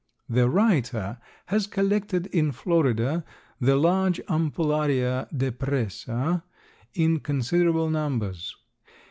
The 0.27 0.49
writer 0.49 1.19
has 1.45 1.67
collected 1.67 2.25
in 2.33 2.51
Florida 2.53 3.23
the 3.59 3.75
large 3.75 4.19
Ampullaria 4.27 5.27
depressa 5.31 6.41
in 6.95 7.19
considerable 7.19 7.91
numbers. 7.91 8.55